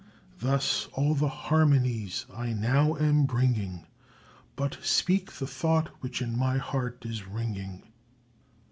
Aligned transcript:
Thus 0.39 0.87
all 0.93 1.13
the 1.13 1.27
harmonies 1.27 2.25
I 2.33 2.53
now 2.53 2.95
am 2.97 3.25
bringing 3.25 3.85
But 4.55 4.79
speak 4.81 5.33
the 5.33 5.45
thought 5.45 5.89
which 6.01 6.23
in 6.23 6.35
my 6.35 6.57
heart 6.57 7.05
is 7.05 7.27
ringing." 7.27 7.83